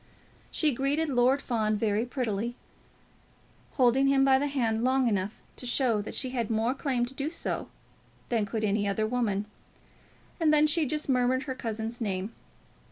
She 0.49 0.73
greeted 0.73 1.09
Lord 1.09 1.43
Fawn 1.43 1.75
very 1.75 2.07
prettily, 2.07 2.55
holding 3.73 4.07
him 4.07 4.25
by 4.25 4.39
the 4.39 4.47
hand 4.47 4.83
long 4.83 5.07
enough 5.07 5.43
to 5.57 5.67
show 5.67 6.01
that 6.01 6.15
she 6.15 6.31
had 6.31 6.49
more 6.49 6.73
claim 6.73 7.05
to 7.05 7.13
do 7.13 7.29
so 7.29 7.69
than 8.29 8.47
could 8.47 8.63
any 8.63 8.87
other 8.87 9.05
woman, 9.05 9.45
and 10.39 10.51
then 10.51 10.65
she 10.65 10.87
just 10.87 11.07
murmured 11.07 11.43
her 11.43 11.53
cousin's 11.53 12.01
name. 12.01 12.33